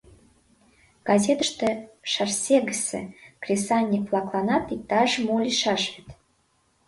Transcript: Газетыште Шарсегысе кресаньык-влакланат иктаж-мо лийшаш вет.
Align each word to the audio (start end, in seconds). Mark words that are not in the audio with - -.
Газетыште 1.07 1.69
Шарсегысе 2.11 3.01
кресаньык-влакланат 3.43 4.65
иктаж-мо 4.75 5.35
лийшаш 5.45 5.83
вет. 5.91 6.07